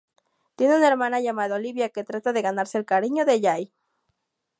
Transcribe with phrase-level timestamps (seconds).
[0.55, 3.71] Tiene una hermana llamada Olivia que trata de ganarse el cariño de Jay.